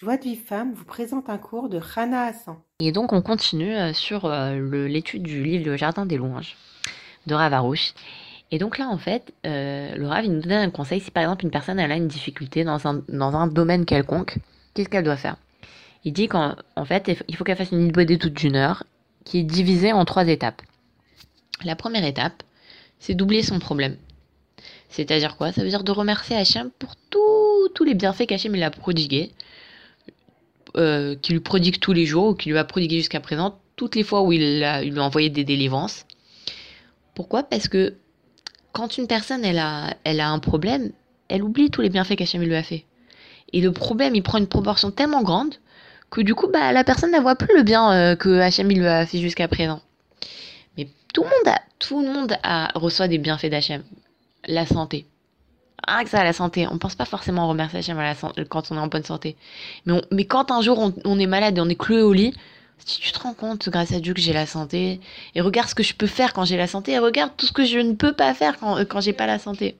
[0.00, 2.54] Joie de vie femme vous présente un cours de Rana Hassan.
[2.78, 6.56] Et donc on continue euh, sur euh, l'étude du livre Le Jardin des louanges
[7.26, 7.94] de Ravarouche.
[8.52, 11.44] Et donc là en fait, euh, le Rav nous donne un conseil si par exemple
[11.44, 14.38] une personne elle a une difficulté dans un, dans un domaine quelconque,
[14.72, 15.34] qu'est-ce qu'elle doit faire?
[16.04, 18.84] Il dit qu'en en fait il faut qu'elle fasse une idée d'étude d'une heure
[19.24, 20.62] qui est divisée en trois étapes.
[21.64, 22.44] La première étape,
[23.00, 23.96] c'est d'oublier son problème.
[24.90, 25.50] C'est-à-dire quoi?
[25.50, 29.32] Ça veut dire de remercier Hachem pour tous tous les bienfaits qu'Hachem il a prodigués
[30.78, 33.96] euh, qui lui prodigue tous les jours, ou qui lui a prodigué jusqu'à présent, toutes
[33.96, 36.06] les fois où il, lui a envoyé des délivrances.
[37.14, 37.42] Pourquoi?
[37.42, 37.94] Parce que
[38.72, 40.92] quand une personne elle a, elle a un problème,
[41.28, 42.84] elle oublie tous les bienfaits qu'Hachem lui a fait.
[43.52, 45.54] Et le problème, il prend une proportion tellement grande
[46.10, 48.86] que du coup, bah, la personne ne voit plus le bien euh, que Hachem lui
[48.86, 49.80] a fait jusqu'à présent.
[50.76, 53.82] Mais tout le monde, a, tout le monde a, reçoit des bienfaits d'Hachem.
[54.46, 55.06] La santé.
[55.86, 56.66] Ah, que ça, la santé.
[56.70, 59.36] On pense pas forcément remercier Hachem à la san- quand on est en bonne santé.
[59.86, 62.34] Mais, quand un jour on, est malade et on est cloué au lit,
[62.78, 65.00] si tu te rends compte, grâce à Dieu, que j'ai la santé,
[65.34, 67.52] et regarde ce que je peux faire quand j'ai la santé, et regarde tout ce
[67.52, 69.76] que je ne peux pas faire quand, euh, quand j'ai pas la santé.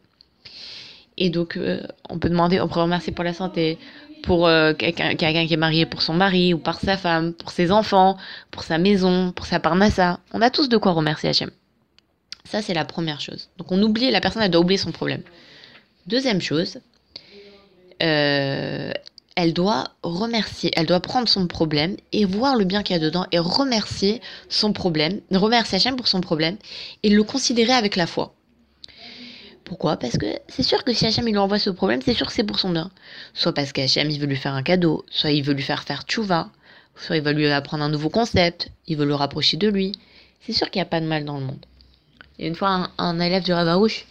[1.17, 3.78] Et donc, euh, on peut demander, on peut remercier pour la santé,
[4.22, 7.50] pour euh, quelqu'un quelqu'un qui est marié pour son mari, ou par sa femme, pour
[7.50, 8.17] ses enfants,
[8.50, 10.20] pour sa maison, pour sa parnassa.
[10.33, 11.50] On a tous de quoi remercier Hachem.
[12.44, 13.50] Ça, c'est la première chose.
[13.59, 15.22] Donc, on oublie, la personne, elle doit oublier son problème.
[16.09, 16.78] Deuxième chose,
[18.03, 18.92] euh,
[19.37, 23.03] elle doit remercier, elle doit prendre son problème et voir le bien qu'il y a
[23.03, 26.56] dedans et remercier son problème, remercier Hachem pour son problème
[27.03, 28.33] et le considérer avec la foi.
[29.65, 29.98] Pourquoi?
[29.98, 32.43] Parce que c'est sûr que si Hachem lui envoie ce problème, c'est sûr que c'est
[32.43, 32.91] pour son bien.
[33.34, 36.05] Soit parce qu'Hachem il veut lui faire un cadeau, soit il veut lui faire faire
[36.05, 36.48] tchouva,
[36.97, 39.93] soit il va lui apprendre un nouveau concept, il veut le rapprocher de lui.
[40.41, 41.67] C'est sûr qu'il n'y a pas de mal dans le monde.
[42.39, 44.06] Il y a une fois un, un élève du Ravarouche,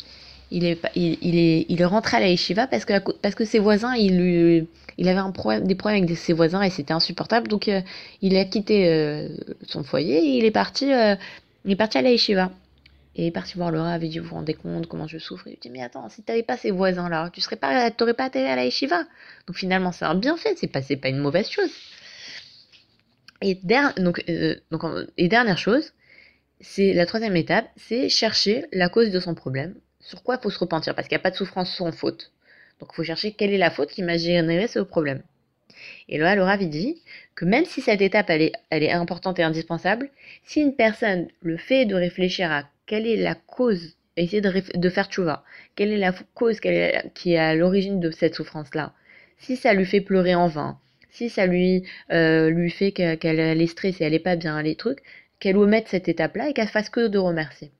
[0.52, 3.60] il est, il, il est, il rentré à la yeshiva parce que, parce que ses
[3.60, 4.68] voisins, il,
[4.98, 7.48] il avait un problème, des problèmes avec ses voisins et c'était insupportable.
[7.48, 7.82] Donc euh,
[8.22, 9.30] il a quitté euh,
[9.64, 11.16] son foyer et il est parti, euh,
[11.66, 12.52] il est parti à la yeshiva.
[13.16, 15.18] Et il est parti voir le Rav, il dit, vous vous rendez compte comment je
[15.18, 15.48] souffre?
[15.48, 18.28] Il lui dit, mais attends, si t'avais pas ces voisins-là, tu serais pas, t'aurais pas
[18.28, 19.06] été à la yeshiva.
[19.48, 21.72] Donc finalement, c'est un bienfait, c'est pas, pas une mauvaise chose.
[23.42, 24.24] Et, der- donc,
[24.72, 24.84] donc,
[25.18, 25.94] et dernière chose,
[26.62, 29.74] c'est la troisième étape, c'est chercher la cause de son problème.
[30.08, 32.32] Sur quoi il faut se repentir Parce qu'il n'y a pas de souffrance sans faute.
[32.80, 35.22] Donc il faut chercher quelle est la faute qui m'a généré ce problème.
[36.08, 37.02] Et là, le Rav il dit
[37.36, 40.10] que même si cette étape elle est, importante et indispensable,
[40.46, 45.10] si une personne le fait de réfléchir à quelle est la cause, essayer de, faire
[45.10, 45.44] tchouva,
[45.76, 46.70] quelle est la cause qui
[47.34, 48.94] est à l'origine de cette souffrance-là,
[49.40, 50.80] si ça lui fait pleurer en vain,
[51.12, 54.76] si ça lui, euh, fait que- qu'elle elle est stressée, elle est pas bien, les
[54.76, 55.04] trucs,
[55.42, 57.72] qu'elle omette cette étape-là et qu'elle fasse que de remercier.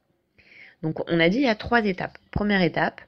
[0.84, 2.18] Donc on a dit il y a trois étapes.
[2.32, 3.02] Première étape,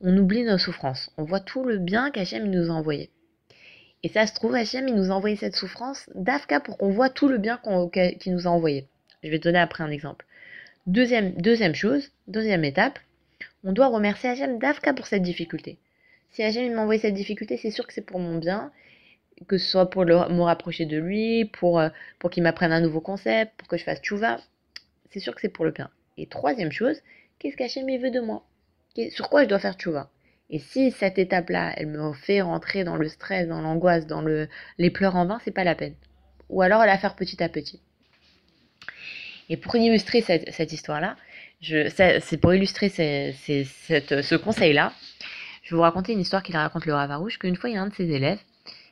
[0.00, 1.10] on oublie nos souffrances.
[1.16, 3.10] On voit tout le bien qu'Hachem nous a envoyé.
[4.02, 7.28] Et ça se trouve, Hachem nous a envoyé cette souffrance d'Afka pour qu'on voit tout
[7.28, 7.60] le bien
[7.92, 8.88] qu'il nous a envoyé.
[9.22, 10.26] Je vais te donner après un exemple.
[10.86, 12.98] Deuxième, deuxième chose, deuxième étape,
[13.62, 15.78] on doit remercier Hachem d'Afka pour cette difficulté.
[16.30, 18.72] Si Hachem m'a envoyé cette difficulté, c'est sûr que c'est pour mon bien,
[19.46, 23.00] que ce soit pour me rapprocher de lui, pour, euh, pour qu'il m'apprenne un nouveau
[23.00, 24.38] concept, pour que je fasse tchouva.
[25.10, 25.90] C'est sûr que c'est pour le bien.
[26.18, 27.00] Et troisième chose,
[27.38, 28.44] qu'est-ce qu'Hachem veut de moi?
[29.10, 30.10] Sur quoi je dois faire tchouva?
[30.50, 34.48] Et si cette étape-là, elle me fait rentrer dans le stress, dans l'angoisse, dans le,
[34.76, 35.94] les pleurs en vain, c'est pas la peine.
[36.50, 37.80] Ou alors la faire petit à petit.
[39.48, 41.16] Et pour illustrer cette, cette histoire-là,
[41.62, 44.92] c'est pour illustrer cette- ce conseil-là,
[45.62, 47.82] je vais vous raconter une histoire qu'il raconte le Ravarouche, qu'une fois, il y a
[47.82, 48.40] un de ses élèves,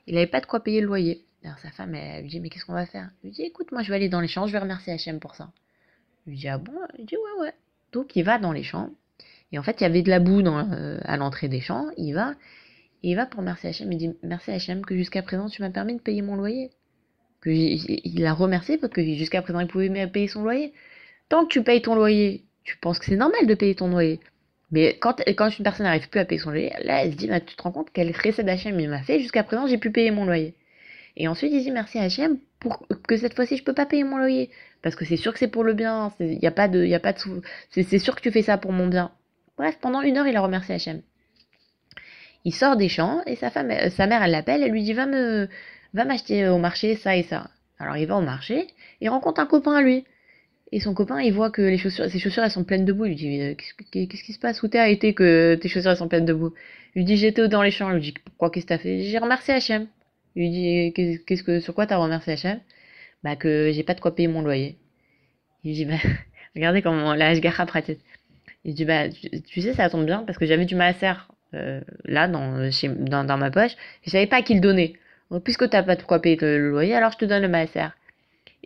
[0.07, 1.25] il n'avait pas de quoi payer le loyer.
[1.45, 3.11] Alors sa femme, elle lui dit, mais qu'est-ce qu'on va faire?
[3.23, 5.21] Il lui dit, écoute, moi je vais aller dans les champs, je vais remercier Hachem
[5.21, 5.51] pour ça.
[6.27, 6.73] Il lui dit, ah bon?
[6.99, 7.55] Il dit, ouais, ouais.
[7.93, 8.91] Donc il va dans les champs,
[9.53, 11.87] et en fait, il y avait de la boue dans, euh, à l'entrée des champs,
[11.97, 12.35] il va,
[13.03, 15.71] et il va pour remercier Hachem, il dit, merci Hachem que jusqu'à présent tu m'as
[15.71, 16.71] permis de payer mon loyer.
[17.41, 20.75] Que il l'a remercié parce que jusqu'à présent il pouvait payer son loyer.
[21.31, 24.21] Tant que tu payes ton loyer, tu penses que c'est normal de payer ton loyer.
[24.71, 27.31] Mais quand, quand une personne n'arrive plus à payer son loyer, là, elle se dit,
[27.47, 30.11] tu te rends compte quel recette d'Hachem il m'a fait, jusqu'à présent, j'ai pu payer
[30.11, 30.55] mon loyer.
[31.17, 34.05] Et ensuite, il dit merci à Hachem pour que cette fois-ci, je peux pas payer
[34.05, 34.51] mon loyer.
[34.83, 36.95] Parce que c'est sûr que c'est pour le bien, il n'y a pas de, y
[36.95, 39.13] a pas de sou- c'est sûr que tu fais ça pour mon bien.
[39.59, 41.03] Bref, pendant une heure, il a remercié Hachem.
[42.45, 44.93] Il sort des champs et sa femme, euh, sa mère, elle l'appelle, elle lui dit,
[44.93, 45.49] va me,
[45.95, 47.51] va m'acheter au marché ça et ça.
[47.79, 48.67] Alors il va au marché,
[49.01, 50.05] il rencontre un copain à lui.
[50.73, 53.07] Et son copain, il voit que les chaussures, ses chaussures, elles sont pleines de boue.
[53.07, 54.63] Il lui dit, euh, qu'est-ce, que- qu'est-ce qui se passe?
[54.63, 56.55] Où t'as été que tes chaussures, elles sont pleines de boue
[56.95, 57.91] Il lui dit, j'étais dans les champs.
[57.91, 59.03] Il lui dit, pourquoi, qu'est-ce que t'as fait?
[59.05, 59.89] J'ai remercié Hachem.
[60.37, 62.61] Il lui dit, qu'est- qu'est-ce que, sur quoi t'as remercié Hachem
[63.25, 64.79] Bah, que j'ai pas de quoi payer mon loyer.
[65.65, 65.97] Il dit, bah,
[66.57, 68.01] regardez comment la Hashgacha pratique.
[68.65, 71.13] Il dit, bah, tu, sais, ça tombe bien parce que j'avais du maaser
[71.55, 73.73] euh, là, dans, chez, dans, dans ma poche.
[74.05, 74.97] Je savais pas à qui le donner.
[75.31, 77.89] Donc, puisque t'as pas de quoi payer le loyer, alors je te donne le maaser.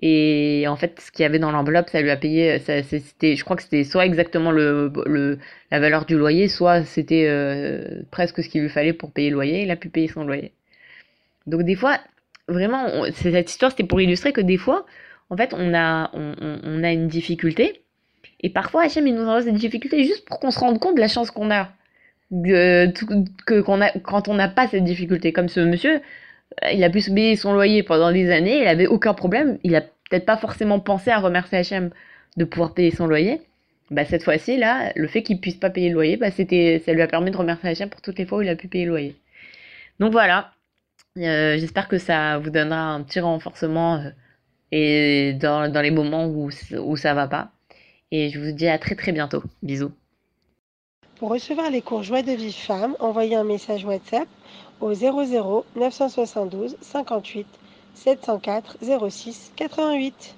[0.02, 3.37] Et en fait, ce qu'il y avait dans l'enveloppe, ça lui a payé, ça, c'était,
[3.37, 5.38] je crois que c'était soit exactement le, le,
[5.70, 9.34] la valeur du loyer, soit c'était euh, presque ce qu'il lui fallait pour payer le
[9.37, 9.62] loyer.
[9.62, 10.52] Il a pu payer son loyer.
[11.46, 11.99] Donc des fois,
[12.49, 14.87] vraiment, cette histoire, c'était pour illustrer que des fois,
[15.31, 17.82] en fait, on a, on, on a une difficulté.
[18.41, 21.00] Et parfois, Hachem, il nous envoie cette difficulté juste pour qu'on se rende compte de
[21.00, 21.70] la chance qu'on a.
[22.31, 25.32] que, qu'on a quand on n'a pas cette difficulté.
[25.32, 26.00] Comme ce monsieur,
[26.73, 29.81] il a pu payer son loyer pendant des années, il avait aucun problème, il a
[29.81, 31.91] peut-être pas forcément pensé à remercier Hachem
[32.37, 33.41] de pouvoir payer son loyer.
[33.91, 36.93] Bah, cette fois-ci, là, le fait qu'il puisse pas payer le loyer, bah, c'était, ça
[36.93, 38.85] lui a permis de remercier Hachem pour toutes les fois où il a pu payer
[38.85, 39.17] le loyer.
[40.00, 40.52] Donc voilà,
[41.19, 44.11] euh, j'espère que ça vous donnera un petit renforcement euh,
[44.72, 47.52] et dans, les moments où, où ça va pas.
[48.11, 49.43] Et je vous dis à très très bientôt.
[49.62, 49.93] Bisous.
[51.16, 54.28] Pour recevoir les cours Joie de vie femme, envoyez un message WhatsApp
[54.81, 57.46] au 00 972 58
[57.94, 58.78] 704
[59.08, 60.32] 06 88.